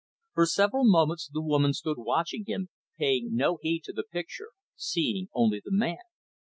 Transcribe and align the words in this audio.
For 0.33 0.47
several 0.47 0.83
moments 0.83 1.29
the 1.31 1.43
woman 1.43 1.73
stood 1.73 1.99
watching 1.99 2.45
him, 2.47 2.69
paying 2.97 3.35
no 3.35 3.59
heed 3.61 3.83
to 3.83 3.93
the 3.93 4.01
picture, 4.11 4.49
seeing 4.75 5.27
only 5.31 5.61
the 5.63 5.69
man. 5.71 5.97